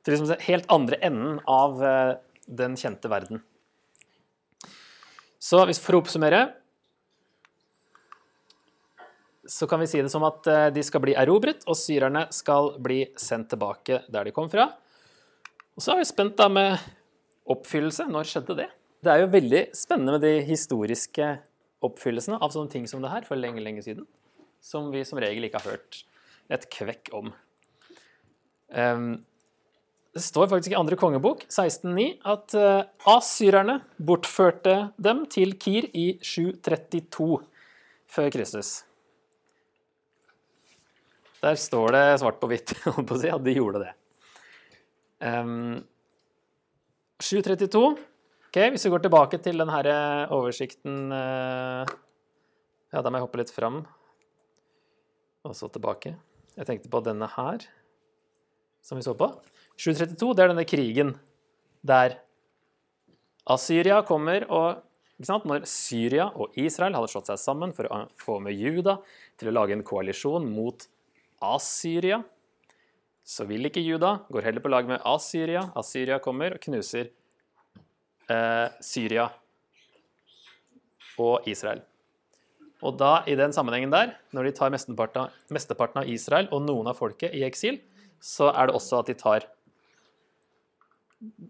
Til 0.06 0.14
liksom 0.14 0.46
helt 0.46 0.70
andre 0.72 1.00
enden 1.02 1.40
av 1.50 1.82
eh, 1.82 2.12
den 2.46 2.78
kjente 2.78 3.10
verden. 3.10 3.42
Så 5.42 5.64
hvis 5.66 5.82
for 5.82 5.98
å 5.98 6.04
oppsummere 6.04 6.46
så 9.44 9.66
kan 9.66 9.80
vi 9.82 9.86
si 9.86 10.00
det 10.00 10.12
som 10.12 10.24
at 10.24 10.46
eh, 10.48 10.70
de 10.72 10.82
skal 10.84 11.02
bli 11.04 11.16
erobret, 11.18 11.66
og 11.68 11.76
syrerne 11.76 12.26
skal 12.32 12.74
bli 12.82 13.02
sendt 13.20 13.50
tilbake 13.52 14.04
der 14.08 14.28
de 14.28 14.32
kom 14.36 14.48
fra. 14.52 14.70
Og 15.74 15.82
så 15.82 15.94
er 15.94 16.00
vi 16.00 16.08
spent 16.08 16.36
da 16.38 16.48
med 16.52 16.78
oppfyllelse. 17.50 18.06
Når 18.10 18.30
skjedde 18.30 18.58
det? 18.62 18.70
Det 19.04 19.12
er 19.12 19.22
jo 19.24 19.32
veldig 19.34 19.62
spennende 19.76 20.16
med 20.16 20.24
de 20.24 20.34
historiske 20.48 21.28
oppfyllelsene 21.84 22.40
av 22.40 22.54
sånne 22.54 22.72
ting 22.72 22.88
som 22.88 23.02
det 23.04 23.12
her 23.12 23.26
for 23.28 23.40
lenge, 23.40 23.62
lenge 23.64 23.84
siden. 23.84 24.06
Som 24.64 24.88
vi 24.94 25.04
som 25.04 25.20
regel 25.20 25.44
ikke 25.44 25.60
har 25.60 25.76
hørt 25.76 26.04
et 26.52 26.66
kvekk 26.72 27.12
om. 27.16 27.32
Um, 28.74 29.24
det 30.14 30.22
står 30.22 30.48
faktisk 30.48 30.72
i 30.72 30.78
andre 30.78 30.96
kongebok, 30.98 31.42
16.9, 31.50 32.06
at 32.30 32.54
uh, 32.56 32.86
asyrerne 33.10 33.80
bortførte 33.98 34.76
dem 35.02 35.24
til 35.30 35.56
Kir 35.58 35.88
i 35.90 36.12
732 36.22 37.40
før 38.14 38.30
Kristus. 38.32 38.76
Der 41.44 41.58
står 41.60 41.92
det 41.92 42.04
svart 42.22 42.38
på 42.40 42.48
hvitt 42.48 42.72
at 42.88 43.44
de 43.44 43.56
gjorde 43.56 43.82
det. 43.82 43.90
Um, 45.24 45.82
732. 47.24 47.94
Ok, 48.48 48.58
Hvis 48.74 48.84
vi 48.84 48.90
går 48.92 49.02
tilbake 49.06 49.38
til 49.42 49.58
denne 49.58 49.80
eh, 49.88 50.32
oversikten 50.34 51.08
uh, 51.10 51.88
Ja, 52.92 53.00
da 53.00 53.10
må 53.10 53.18
jeg 53.18 53.26
hoppe 53.26 53.40
litt 53.40 53.52
fram. 53.54 53.80
Og 55.44 55.56
så 55.56 55.68
tilbake. 55.72 56.14
Jeg 56.54 56.68
tenkte 56.68 56.92
på 56.92 57.00
denne 57.04 57.26
her, 57.32 57.64
som 58.84 59.00
vi 59.00 59.04
så 59.06 59.16
på. 59.18 59.26
732, 59.80 60.34
det 60.36 60.44
er 60.44 60.52
denne 60.52 60.66
krigen 60.68 61.16
der 61.84 62.20
Asyria 63.50 64.02
kommer 64.06 64.46
og 64.48 64.82
Når 65.24 65.62
Syria 65.70 66.24
og 66.34 66.56
Israel 66.58 66.96
hadde 66.96 67.08
slått 67.12 67.28
seg 67.30 67.38
sammen 67.38 67.72
for 67.72 67.86
å 67.86 68.00
få 68.18 68.40
med 68.42 68.56
Juda 68.58 68.96
til 69.38 69.48
å 69.48 69.54
lage 69.54 69.76
en 69.76 69.84
koalisjon 69.86 70.48
mot 70.50 70.86
Asyria. 71.38 72.18
Så 73.24 73.46
vil 73.48 73.64
ikke 73.64 73.80
Juda, 73.80 74.18
går 74.28 74.44
heller 74.44 74.60
på 74.60 74.68
lag 74.68 74.88
med 74.88 75.00
Asyria. 75.08 75.64
Asyria 75.80 76.20
kommer 76.20 76.58
og 76.58 76.60
knuser 76.66 77.08
eh, 78.28 78.68
Syria 78.84 79.30
og 81.20 81.48
Israel. 81.48 81.80
Og 82.84 82.98
da, 83.00 83.22
i 83.30 83.36
den 83.38 83.54
sammenhengen 83.56 83.92
der, 83.92 84.12
når 84.36 84.48
de 84.48 84.56
tar 84.58 84.72
mesteparten, 84.74 85.32
mesteparten 85.54 86.02
av 86.02 86.10
Israel 86.10 86.50
og 86.52 86.66
noen 86.66 86.90
av 86.90 86.98
folket 86.98 87.32
i 87.32 87.44
eksil, 87.46 87.78
så 88.20 88.50
er 88.52 88.68
det 88.68 88.74
også 88.76 89.00
at 89.00 89.08
de 89.08 89.16
tar 89.16 89.46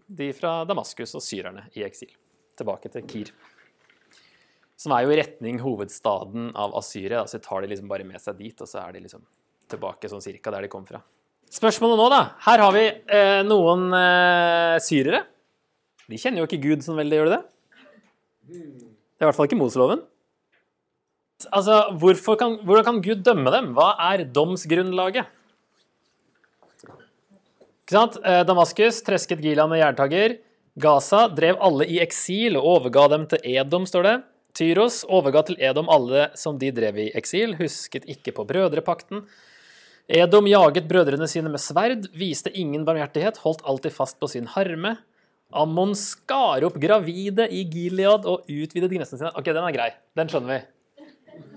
de 0.07 0.29
fra 0.37 0.61
Damaskus 0.67 1.15
og 1.17 1.23
syrerne 1.23 1.65
i 1.75 1.83
eksil. 1.83 2.13
Tilbake 2.55 2.91
til 2.93 3.03
Kir. 3.09 3.33
Som 4.79 4.93
er 4.95 5.03
jo 5.03 5.11
i 5.11 5.19
retning 5.19 5.59
hovedstaden 5.63 6.53
av 6.55 6.75
Asyria. 6.79 7.25
Så 7.27 7.41
tar 7.43 7.63
de 7.63 7.71
liksom 7.73 7.91
bare 7.91 8.07
med 8.07 8.21
seg 8.23 8.39
dit, 8.39 8.55
og 8.63 8.69
så 8.69 8.85
er 8.85 8.95
de 8.95 9.03
liksom 9.03 9.23
tilbake 9.71 10.07
sånn 10.11 10.23
cirka 10.23 10.53
der 10.55 10.63
de 10.63 10.71
kom 10.71 10.87
fra. 10.87 11.01
Spørsmålet 11.53 11.99
nå, 12.01 12.07
da. 12.11 12.21
Her 12.47 12.63
har 12.65 12.73
vi 12.75 12.85
eh, 12.89 13.41
noen 13.47 13.87
eh, 13.95 14.75
syrere. 14.83 15.23
De 16.09 16.19
kjenner 16.21 16.43
jo 16.43 16.49
ikke 16.49 16.61
Gud 16.63 16.83
sånn 16.85 16.99
veldig, 16.99 17.19
gjør 17.19 17.29
de 17.29 17.37
det? 17.37 17.43
Det 18.45 19.23
er 19.23 19.25
i 19.25 19.29
hvert 19.29 19.37
fall 19.37 19.47
ikke 19.49 19.57
Moseloven. 19.59 20.03
Altså, 21.55 21.79
kan, 22.39 22.59
Hvordan 22.63 22.85
kan 22.87 23.01
Gud 23.03 23.23
dømme 23.25 23.53
dem? 23.53 23.71
Hva 23.77 23.93
er 24.11 24.25
domsgrunnlaget? 24.35 25.31
Ikke 27.85 27.95
sant? 27.95 28.19
Eh, 28.25 28.43
Damaskus 28.47 29.01
tresket 29.05 29.43
Gilan 29.43 29.69
med 29.69 29.83
jerntager. 29.83 30.39
Gaza 30.75 31.27
drev 31.31 31.59
alle 31.63 31.85
i 31.87 31.99
eksil 32.03 32.57
og 32.59 32.65
overga 32.79 33.07
dem 33.13 33.27
til 33.31 33.45
Edom, 33.55 33.85
står 33.87 34.07
det. 34.07 34.15
Tyros 34.55 35.03
overga 35.11 35.43
til 35.47 35.59
Edom 35.63 35.89
alle 35.91 36.29
som 36.39 36.57
de 36.59 36.71
drev 36.75 36.97
i 37.03 37.09
eksil, 37.15 37.53
husket 37.59 38.07
ikke 38.11 38.33
på 38.35 38.45
brødrepakten. 38.47 39.23
Edom 40.05 40.45
jaget 40.45 40.85
brødrene 40.85 41.25
sine 41.25 41.49
med 41.49 41.57
sverd, 41.61 42.03
viste 42.13 42.51
ingen 42.53 42.83
barmhjertighet, 42.85 43.39
holdt 43.41 43.63
alltid 43.65 43.89
fast 43.95 44.19
på 44.21 44.27
sin 44.29 44.45
harme. 44.53 45.01
Ammon 45.55 45.95
skar 45.97 46.63
opp 46.67 46.75
gravide 46.81 47.47
i 47.49 47.63
Gilead 47.65 48.25
og 48.29 48.45
utvidet 48.45 48.91
grensene 48.91 49.17
sine. 49.17 49.31
Ok, 49.33 49.45
den 49.49 49.65
er 49.65 49.71
grei. 49.73 49.89
Den 50.17 50.29
skjønner 50.29 50.51
vi. 50.51 50.59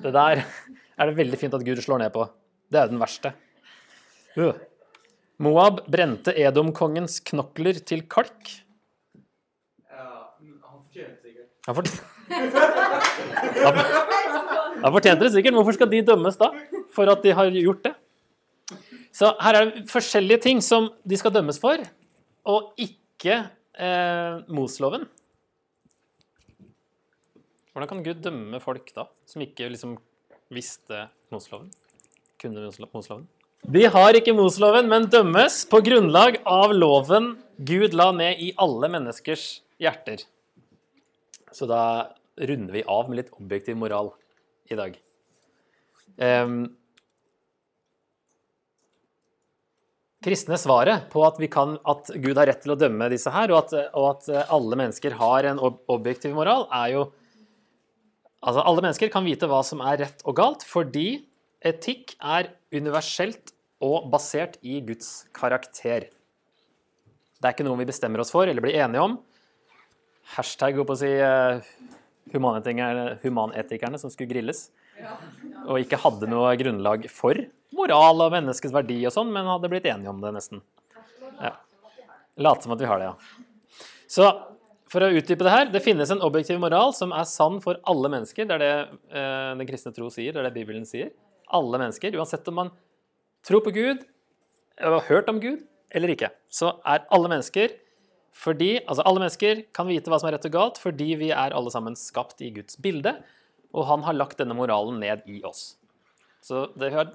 Det 0.01 0.13
der 0.17 0.41
er 0.41 1.05
det 1.11 1.17
veldig 1.19 1.39
fint 1.41 1.55
at 1.59 1.65
Gud 1.67 1.79
slår 1.85 1.99
ned 2.05 2.13
på. 2.15 2.23
Det 2.73 2.79
er 2.81 2.87
den 2.89 3.01
verste. 3.03 3.29
Uh. 4.39 4.55
Moab 5.45 5.77
brente 5.91 6.33
Edom-kongens 6.33 7.21
knokler 7.29 7.77
til 7.85 8.01
kalk. 8.09 8.65
Ja, 9.93 10.33
han 10.41 10.81
fortjente 10.81 11.21
sikkert. 11.21 11.49
Han 11.69 11.75
fortjente 11.77 12.17
Han 14.79 14.93
fortjente 14.95 15.27
det 15.27 15.33
sikkert. 15.37 15.57
Hvorfor 15.59 15.75
skal 15.77 15.91
de 15.93 16.07
dømmes 16.07 16.37
da? 16.41 16.49
For 16.95 17.05
at 17.13 17.23
de 17.23 17.31
har 17.37 17.47
gjort 17.53 17.83
det? 17.85 17.95
Så 19.19 19.33
her 19.43 19.57
er 19.59 19.71
det 19.71 19.89
forskjellige 19.91 20.45
ting 20.45 20.61
som 20.63 20.93
de 21.03 21.17
skal 21.19 21.35
dømmes 21.35 21.59
for, 21.59 21.81
og 22.47 22.69
ikke 22.79 23.41
eh, 23.75 24.37
Mosloven. 24.55 25.09
Hvordan 27.73 27.91
kan 27.91 28.05
Gud 28.07 28.23
dømme 28.23 28.61
folk 28.63 28.93
da, 28.95 29.09
som 29.27 29.43
ikke 29.43 29.71
liksom 29.73 29.97
visste 30.55 31.09
Mosloven? 31.35 31.67
Kunne 32.39 32.71
Mosloven? 32.95 33.27
De 33.67 33.85
har 33.91 34.15
ikke 34.15 34.37
Mosloven, 34.39 34.87
men 34.91 35.11
dømmes 35.11 35.65
på 35.71 35.83
grunnlag 35.83 36.39
av 36.47 36.77
loven 36.77 37.33
Gud 37.59 37.97
la 37.99 38.13
ned 38.15 38.39
i 38.39 38.53
alle 38.63 38.87
menneskers 38.93 39.49
hjerter. 39.83 40.23
Så 41.51 41.67
da 41.67 41.83
runder 42.39 42.79
vi 42.79 42.87
av 42.87 43.11
med 43.11 43.25
litt 43.25 43.35
objektiv 43.35 43.79
moral 43.81 44.13
i 44.71 44.79
dag. 44.79 44.95
Um, 46.19 46.78
kristne 50.25 50.59
svaret 50.59 51.07
på 51.13 51.23
at, 51.27 51.39
kan, 51.53 51.77
at, 51.87 52.11
Gud 52.19 52.39
har 52.39 52.51
rett 52.51 52.63
til 52.65 52.75
å 52.75 52.79
dømme 52.79 53.11
disse 53.13 53.31
her, 53.33 53.53
og 53.55 53.61
at, 53.63 53.75
og 53.95 54.07
at, 54.11 54.29
alle 54.51 54.79
mennesker 54.81 55.17
har 55.21 55.49
en 55.51 55.63
objektiv 55.63 56.37
moral, 56.39 56.69
er 56.85 56.99
jo 56.99 57.09
Altså, 58.39 58.63
alle 58.63 58.83
mennesker 58.85 59.11
kan 59.11 59.25
vite 59.27 59.49
hva 59.51 59.65
som 59.67 59.81
er 59.83 59.97
rett 59.99 60.21
og 60.23 60.37
galt, 60.39 60.63
fordi 60.63 61.25
etikk 61.67 62.13
er 62.23 62.53
universelt 62.71 63.51
og 63.83 64.07
basert 64.13 64.55
i 64.63 64.77
Guds 64.87 65.27
karakter. 65.35 66.07
Det 66.07 67.49
er 67.49 67.57
ikke 67.57 67.67
noe 67.67 67.81
vi 67.81 67.89
bestemmer 67.89 68.23
oss 68.23 68.31
for 68.31 68.47
eller 68.47 68.63
blir 68.63 68.79
enige 68.79 69.03
om. 69.03 69.17
Hashtag, 70.37 70.79
å 70.79 70.97
si, 71.03 71.11
humanetikerne, 72.31 73.19
humanetikerne 73.25 73.99
som 73.99 74.15
skulle 74.15 74.31
grilles. 74.31 74.69
Og 75.67 75.83
ikke 75.83 76.01
hadde 76.03 76.31
noe 76.31 76.55
grunnlag 76.63 77.11
for 77.11 77.43
moral 77.79 78.27
og 78.27 78.35
menneskets 78.35 78.75
verdi 78.75 79.01
og 79.09 79.15
sånn, 79.15 79.31
men 79.35 79.49
hadde 79.49 79.71
blitt 79.73 79.89
enige 79.89 80.13
om 80.13 80.21
det 80.23 80.35
nesten. 80.37 80.63
Ja. 81.39 81.55
Late 82.39 82.67
som 82.67 82.75
at 82.75 82.83
vi 82.83 82.91
har 82.91 83.01
det, 83.01 83.11
ja. 83.11 83.79
Så 84.09 84.29
for 84.89 85.05
å 85.05 85.11
utdype 85.13 85.45
det 85.45 85.53
her, 85.53 85.67
det 85.73 85.85
finnes 85.85 86.11
en 86.13 86.23
objektiv 86.25 86.61
moral 86.63 86.95
som 86.97 87.13
er 87.13 87.27
sann 87.29 87.59
for 87.65 87.81
alle 87.89 88.11
mennesker. 88.13 88.49
Det 88.49 88.57
er 88.57 88.63
det 88.63 88.75
eh, 89.13 89.51
den 89.59 89.69
kristne 89.69 89.93
tro 89.97 90.09
sier, 90.13 90.33
det 90.33 90.41
er 90.41 90.49
det 90.49 90.55
Bibelen 90.57 90.87
sier. 90.89 91.11
Alle 91.55 91.81
mennesker, 91.81 92.17
uansett 92.17 92.49
om 92.49 92.57
man 92.63 92.71
tror 93.47 93.63
på 93.65 93.75
Gud, 93.77 94.07
har 94.79 95.05
hørt 95.09 95.29
om 95.31 95.41
Gud 95.43 95.67
eller 95.95 96.13
ikke, 96.13 96.31
så 96.53 96.77
er 96.87 97.07
alle 97.15 97.31
mennesker 97.33 97.77
fordi, 98.39 98.77
altså 98.85 99.03
Alle 99.09 99.23
mennesker 99.25 99.63
kan 99.75 99.89
vite 99.89 100.13
hva 100.13 100.19
som 100.21 100.29
er 100.29 100.37
rett 100.37 100.45
og 100.47 100.53
galt 100.55 100.77
fordi 100.79 101.09
vi 101.19 101.33
er 101.35 101.55
alle 101.57 101.73
sammen 101.75 101.97
skapt 101.99 102.39
i 102.45 102.53
Guds 102.55 102.77
bilde, 102.79 103.17
og 103.75 103.89
han 103.89 104.05
har 104.07 104.15
lagt 104.15 104.39
denne 104.39 104.55
moralen 104.55 105.01
ned 105.03 105.25
i 105.27 105.41
oss. 105.49 105.73
Så 106.45 106.69
det 106.79 106.93
har 106.95 107.11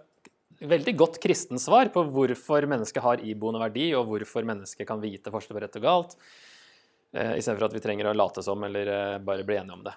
veldig 0.59 0.93
godt 0.97 1.19
kristensvar 1.23 1.89
på 1.93 2.05
hvorfor 2.13 2.67
mennesket 2.69 3.03
har 3.03 3.21
iboende 3.25 3.61
verdi, 3.61 3.91
og 3.97 4.07
hvorfor 4.09 4.45
mennesket 4.47 4.87
kan 4.89 5.01
vite 5.03 5.33
forskjell 5.33 5.57
på 5.57 5.63
rett 5.63 5.77
og 5.79 5.85
galt, 5.85 6.17
eh, 7.15 7.35
istedenfor 7.39 7.69
at 7.69 7.77
vi 7.77 7.83
trenger 7.83 8.09
å 8.11 8.15
late 8.17 8.43
som 8.45 8.63
eller 8.63 8.91
eh, 8.93 9.19
bare 9.23 9.45
bli 9.47 9.59
enige 9.59 9.77
om 9.77 9.85
det. 9.87 9.95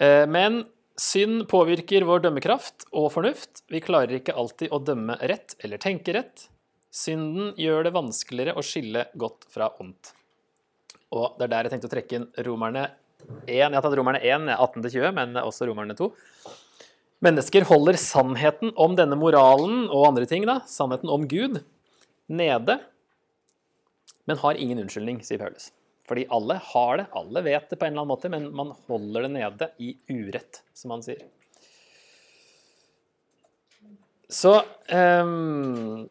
Eh, 0.00 0.26
men 0.26 0.62
synd 1.00 1.46
påvirker 1.50 2.06
vår 2.08 2.24
dømmekraft 2.26 2.88
og 2.92 3.10
fornuft. 3.14 3.64
Vi 3.72 3.82
klarer 3.84 4.20
ikke 4.20 4.36
alltid 4.36 4.72
å 4.72 4.80
dømme 4.84 5.18
rett 5.20 5.56
eller 5.60 5.82
tenke 5.82 6.16
rett. 6.16 6.48
Synden 6.90 7.52
gjør 7.60 7.86
det 7.86 7.94
vanskeligere 7.94 8.56
å 8.58 8.64
skille 8.66 9.06
godt 9.20 9.46
fra 9.52 9.70
ondt. 9.82 10.14
Og 11.14 11.36
det 11.38 11.46
er 11.46 11.52
der 11.52 11.66
jeg 11.66 11.74
tenkte 11.74 11.90
å 11.90 11.92
trekke 11.94 12.18
inn 12.18 12.26
romerne 12.46 12.88
1. 13.46 13.74
Jeg 13.76 13.94
romerne 13.98 14.20
1, 14.24 14.48
18-20, 14.56 15.12
men 15.14 15.38
også 15.42 15.68
romerne 15.68 15.94
2. 15.98 16.08
Mennesker 17.20 17.66
holder 17.68 17.98
sannheten 18.00 18.70
om 18.80 18.94
denne 18.96 19.18
moralen 19.20 19.90
og 19.90 20.06
andre 20.08 20.24
ting, 20.28 20.46
da, 20.48 20.62
sannheten 20.68 21.10
om 21.12 21.26
Gud, 21.28 21.58
nede, 22.32 22.78
men 24.24 24.40
har 24.40 24.56
ingen 24.56 24.80
unnskyldning, 24.80 25.18
sier 25.26 25.40
Paulus. 25.42 25.68
Fordi 26.08 26.24
alle 26.32 26.56
har 26.70 26.96
det, 26.96 27.04
alle 27.18 27.42
vet 27.44 27.66
det 27.68 27.76
på 27.76 27.86
en 27.86 27.92
eller 27.92 28.06
annen 28.06 28.12
måte, 28.14 28.30
men 28.32 28.46
man 28.56 28.72
holder 28.88 29.26
det 29.26 29.32
nede 29.34 29.68
i 29.84 29.92
urett, 30.08 30.62
som 30.74 30.94
han 30.94 31.04
sier. 31.04 31.20
Så 34.30 34.54
um, 34.88 36.06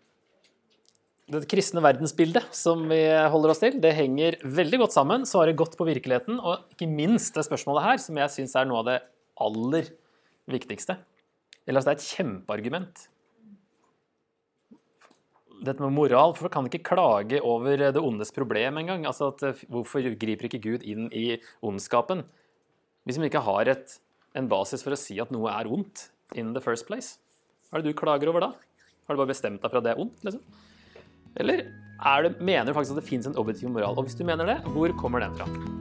det 1.31 1.41
kristne 1.49 1.81
verdensbildet 1.81 2.51
som 2.55 2.83
vi 2.91 2.99
holder 3.33 3.53
oss 3.55 3.63
til, 3.63 3.79
det 3.81 3.95
henger 3.97 4.37
veldig 4.43 4.81
godt 4.83 4.93
sammen. 4.93 5.25
Svarer 5.27 5.57
godt 5.57 5.79
på 5.79 5.87
virkeligheten, 5.89 6.37
og 6.37 6.69
ikke 6.75 6.89
minst 6.91 7.33
det 7.39 7.47
spørsmålet 7.47 7.87
her, 7.87 8.03
som 8.03 8.21
jeg 8.21 8.35
syns 8.35 8.55
er 8.59 8.69
noe 8.69 8.83
av 8.83 8.91
det 8.91 8.99
aller 9.41 9.89
viktigste. 9.89 10.05
Eller 10.49 11.79
altså, 11.79 11.91
det 11.91 11.95
er 11.95 12.01
et 12.01 12.09
kjempeargument. 12.17 13.05
Dette 15.59 15.83
med 15.83 15.91
moral, 15.91 16.33
for 16.37 16.47
kan 16.51 16.69
ikke 16.69 16.85
klage 16.87 17.41
over 17.43 17.81
det 17.91 17.99
ondes 17.99 18.31
problem 18.31 18.79
engang. 18.79 19.05
Altså 19.05 19.33
at, 19.33 19.65
hvorfor 19.67 20.05
griper 20.19 20.47
ikke 20.47 20.61
Gud 20.63 20.85
inn 20.87 21.09
i 21.11 21.33
ondskapen? 21.61 22.23
Hvis 23.03 23.19
man 23.19 23.27
ikke 23.27 23.43
har 23.43 23.69
et, 23.71 23.99
en 24.37 24.47
basis 24.49 24.85
for 24.85 24.95
å 24.95 24.99
si 24.99 25.19
at 25.19 25.33
noe 25.35 25.51
er 25.51 25.67
ondt 25.67 26.09
in 26.37 26.53
the 26.53 26.63
first 26.63 26.87
place. 26.87 27.17
Hva 27.69 27.79
er 27.79 27.85
det 27.85 27.93
du 27.93 27.99
klager 27.99 28.31
over 28.31 28.45
da? 28.45 28.53
Har 29.07 29.17
du 29.17 29.21
bare 29.23 29.33
bestemt 29.33 29.61
deg 29.63 29.71
for 29.71 29.81
at 29.81 29.87
det 29.87 29.93
er 29.95 30.01
ondt? 30.01 30.23
liksom? 30.25 30.41
Eller 31.39 31.65
det, 32.25 32.35
mener 32.41 32.69
du 32.69 32.77
faktisk 32.77 32.95
at 32.97 33.03
det 33.03 33.09
fins 33.09 33.29
en 33.29 33.37
objektiv 33.37 33.69
moral? 33.73 33.97
Og 33.97 34.07
hvis 34.07 34.17
du 34.17 34.25
mener 34.25 34.49
det, 34.49 34.59
hvor 34.73 34.93
kommer 35.01 35.25
den 35.25 35.37
fra? 35.37 35.78